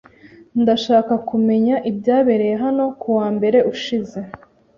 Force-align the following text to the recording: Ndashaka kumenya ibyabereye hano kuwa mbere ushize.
Ndashaka 0.61 1.13
kumenya 1.29 1.75
ibyabereye 1.89 2.55
hano 2.63 2.83
kuwa 3.01 3.27
mbere 3.35 3.59
ushize. 3.73 4.19